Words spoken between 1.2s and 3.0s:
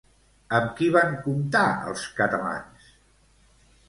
comptar, els catalans?